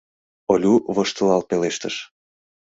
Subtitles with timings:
[0.51, 1.95] —Олю воштылал пелештыш.